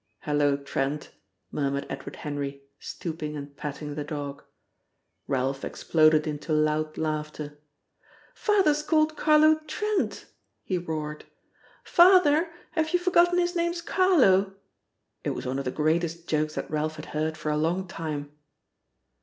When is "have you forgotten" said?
12.71-13.37